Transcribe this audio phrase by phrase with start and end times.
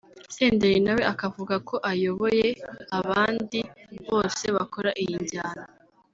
[0.35, 2.47] Senderi nawe akavuga ko ayoboye
[2.99, 3.59] abandi
[4.07, 5.63] bose bakora iyi njyana